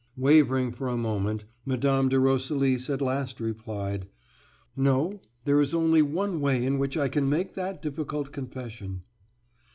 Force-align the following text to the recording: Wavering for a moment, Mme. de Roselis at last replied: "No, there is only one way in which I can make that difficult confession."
Wavering 0.17 0.71
for 0.71 0.87
a 0.87 0.97
moment, 0.97 1.45
Mme. 1.63 2.07
de 2.07 2.19
Roselis 2.19 2.89
at 2.89 3.03
last 3.03 3.39
replied: 3.39 4.07
"No, 4.75 5.21
there 5.45 5.61
is 5.61 5.75
only 5.75 6.01
one 6.01 6.39
way 6.41 6.65
in 6.65 6.79
which 6.79 6.97
I 6.97 7.07
can 7.07 7.29
make 7.29 7.53
that 7.53 7.83
difficult 7.83 8.31
confession." 8.31 9.03